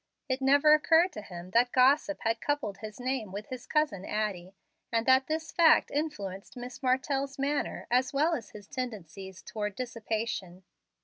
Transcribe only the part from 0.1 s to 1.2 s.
It never occurred